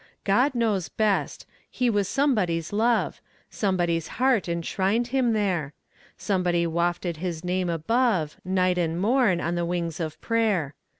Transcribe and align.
God 0.23 0.55
knows 0.55 0.89
best! 0.89 1.45
He 1.69 1.87
was 1.87 2.07
somebody's 2.07 2.73
love; 2.73 3.21
Somebody's 3.51 4.07
heart 4.17 4.49
enshrined 4.49 5.09
him 5.09 5.33
there; 5.33 5.75
Somebody 6.17 6.65
wafted 6.65 7.17
his 7.17 7.45
name 7.45 7.69
above, 7.69 8.37
Night 8.43 8.79
and 8.79 8.99
morn, 8.99 9.39
on 9.39 9.53
the 9.53 9.63
wings 9.63 9.99
of 9.99 10.19
prayer. 10.19 10.73